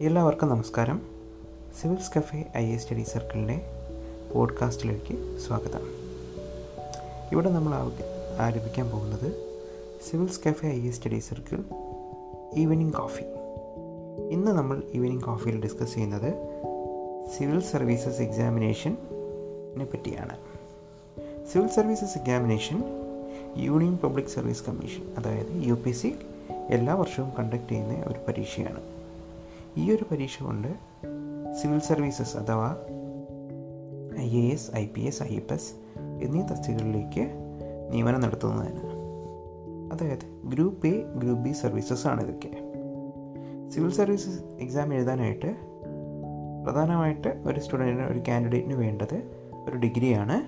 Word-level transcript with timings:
എല്ലാവർക്കും 0.00 0.48
നമസ്കാരം. 0.48 1.02
Civils 1.80 2.18
cafe 2.18 2.44
I 2.56 2.74
A 2.74 2.76
study 2.76 3.02
സർക്കിളിന്റെ 3.02 3.60
പോഡ്കാസ്റ്റിലേക്ക് 4.34 5.38
സ്വാഗതം. 5.46 5.80
ഇവിടെ 7.32 7.50
നമ്മൾ 7.50 7.74
ആരംഭിക്കാൻ 8.38 8.90
പോകുന്നത് 8.90 9.58
civils 10.10 10.40
cafe 10.48 10.68
I 10.68 10.88
A 10.88 10.90
study 10.90 11.18
circle 11.18 11.64
evening 12.54 12.92
coffee. 12.92 13.22
ഇന്ന് 14.30 14.52
നമ്മൾ 14.52 14.82
ഈവനിങ് 14.94 15.22
കോഫിയിൽ 15.22 15.62
ഡിസ്കസ് 15.62 15.94
ചെയ്യുന്നത് 15.94 16.34
സിവിൽ 17.36 17.60
സർവീസസ് 17.60 18.22
എക്സാമിനേഷനെ 18.22 19.84
പറ്റിയാണ്. 19.84 20.36
Civil 21.52 21.66
services 21.66 22.18
examination 22.18 22.82
union 23.56 23.96
public 23.96 24.26
service 24.26 24.64
commission 24.64 25.14
അതായത് 25.18 25.66
യു 25.66 25.74
പി 25.74 25.90
സി 25.90 26.14
എല്ലാ 26.68 26.94
വർഷവും 26.94 27.30
കണ്ടക്ട് 27.38 27.68
ചെയ്യുന്ന 27.68 27.94
ഒരു 28.06 28.18
പരീക്ഷയാണ്. 28.28 28.95
ഈ 29.76 29.90
ഒരു 29.90 30.04
പരീക്ഷ 30.10 30.42
കൊണ്ട് 30.42 30.68
സിവിൽ 31.54 31.78
സർവീസസ് 31.78 32.36
അഥവാ 32.36 32.76
I 34.18 34.40
A 34.40 34.52
S 34.52 34.70
I 34.76 34.86
P 34.86 35.00
S 35.00 35.22
I 35.22 35.36
F 35.36 35.52
S 35.52 35.72
എന്നീ 36.22 36.42
തസ്തികകളിലേക്ക് 36.42 37.30
നിയമനം 37.92 38.20
നടത്തുന്നതിന്. 38.20 38.80
അതായത് 39.92 40.48
group 40.48 40.86
A 40.86 41.02
group 41.02 41.42
B 41.44 41.52
services 41.52 42.06
ആണ് 42.06 42.22
ഇതൊക്കെ. 42.22 42.50
സിവിൽ 43.70 43.90
സർവീസസ് 43.90 44.42
എക്സാം 44.60 44.94
എഴുതാനായിട്ട് 44.94 45.56
പ്രധാനമായിട്ട് 46.64 47.42
ഒരു 47.46 47.60
സ്റ്റുഡന്റിന് 47.60 48.02
ഒരു 48.02 48.22
കാൻഡിഡേറ്റിന് 48.28 48.74
വേണ്ടത് 48.74 49.30
ഒരു 49.68 49.76
ഡിഗ്രിയാണ്. 49.76 50.42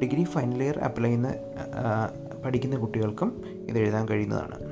ഡിഗ്രി 0.00 0.24
ഫൈനൽ 0.24 0.62
ഇയർ 0.62 0.78
അപ്ലൈ 0.78 1.08
ചെയ്യുന്ന 1.08 1.34
പഠിക്കുന്ന 2.44 2.76
കുട്ടികൾക്കും 2.76 3.42
ഇത് 3.68 3.78
എഴുതാൻ 3.78 4.08
കഴിയുന്നതാണ്. 4.08 4.67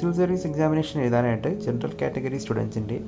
സിവിൽ 0.00 0.12
സർവീസ് 0.12 0.46
എക്സാമിനേഷൻ 0.46 1.00
എഴുതാനായിട്ട് 1.00 1.60
ജനറൽ 1.60 1.96
കാറ്റഗറി 2.02 2.38
സ്റ്റുഡൻസിന്റെ 2.38 3.00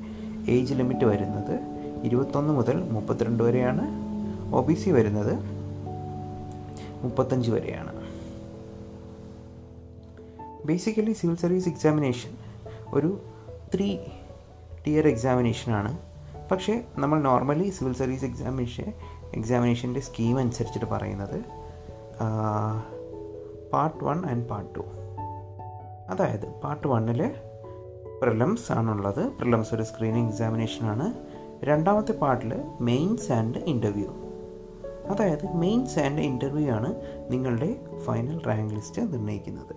ഏജ് 0.49 0.73
ലിമിറ്റ് 0.73 1.05
വരുന്നത് 1.05 1.59
ഇരുപത്തൊന്ന് 2.03 2.53
മുതൽ 2.53 2.89
മുപ്പത്തിരണ്ട് 2.89 3.43
വരെയാണ്. 3.43 3.85
ഒ 4.55 4.61
ബി 4.61 4.73
സി 4.73 4.89
വരുന്നത് 4.89 5.39
മുപ്പത്തഞ്ച് 7.03 7.51
വരെയാണ്. 7.51 8.07
ബേസിക്കലി 10.65 11.13
സിവിൽ 11.13 11.35
സർവീസ് 11.35 11.69
എക്സാമിനേഷൻ 11.69 12.29
ഒരു 12.93 13.19
ത്രീ 13.75 13.97
ടിയർ 14.87 15.07
എക്സാമിനേഷനാണ് 15.07 15.97
പക്ഷേ 16.51 16.83
നമ്മൾ 16.97 17.21
നോർമലി 17.21 17.69
സിവിൽ 17.69 17.93
സർവീസ് 17.93 18.25
എക്സാമിനേഷൻ 18.25 18.93
എക്സാമിനേഷന്റെ 19.33 19.99
സ്കീം 19.99 20.39
അനുസരിച്ചിട്ട് 20.39 20.85
പറയുന്നത് 20.85 21.39
part 23.73 24.03
one 24.03 24.25
and 24.25 24.47
part 24.47 24.75
two 24.75 25.06
അതായത് 26.09 26.45
പാർട്ട് 26.63 26.87
വണ്ണിൽ 26.87 27.33
പ്രിലംസ് 28.21 28.71
ആണുള്ളത്. 28.71 29.27
പ്രിലംസ് 29.27 29.75
ഒരു 29.75 29.83
സ്ക്രീനിങ് 29.83 30.27
എക്സാമിനേഷനാണ് 30.27 31.13
രണ്ടാമത്തെ 31.63 32.11
പാർട്ടിൽ 32.11 32.53
മെയിൻസ് 32.81 33.31
ആൻഡ് 33.31 33.57
ഇന്റർവ്യൂ 33.57 34.07
അതായത് 35.07 35.53
മെയിൻസ് 35.53 35.99
ആൻഡ് 35.99 36.21
ഇന്റർവ്യൂ 36.21 36.71
ആണ് 36.71 36.95
നിങ്ങളുടെ 37.29 37.75
ഫൈനൽ 37.97 38.41
റാങ്ക് 38.43 38.73
ലിസ്റ്റ് 38.73 39.01
നിർണയിക്കുന്നത്. 39.01 39.73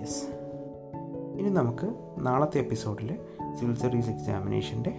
യെസ് 0.00 0.24
ഇനി 1.40 1.48
നമുക്ക് 1.48 1.94
നാളത്തെ 2.18 2.58
എപ്പിസോഡിൽ 2.58 3.18
സിവിൽ 3.60 3.76
സർവീസ് 3.76 4.10
എക്സാമിനേഷന്റെ 4.10 4.92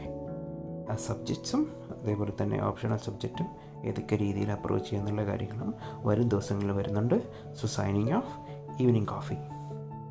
സബ്ജക്ട്സും 1.08 1.71
അതേപോലെ 2.02 2.33
തന്നെ 2.42 2.64
ഓപ്ഷണൽ 2.64 2.97
സബ്ജക്റ്റും 2.97 3.47
ഏതൊക്കെ 3.86 4.16
രീതിയിൽ 4.16 4.52
അപ്രോച്ച് 4.52 4.89
ചെയ്യുന്നുള്ള 4.89 5.25
കാര്യങ്ങളും 5.25 5.73
വരും 6.05 6.27
ദിവസങ്ങളിൽ 6.27 6.71
വരുന്നുണ്ട്. 6.71 7.16
So 7.55 7.67
signing 7.67 8.14
off 8.14 8.56
evening 8.80 9.08
coffee 9.08 9.38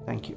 thank 0.09 0.29
you 0.31 0.37